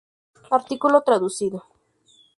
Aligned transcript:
Artículo 0.49 1.03
traducido 1.03 1.63